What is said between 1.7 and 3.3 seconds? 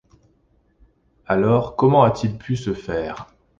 comment a-t-il pu se faire…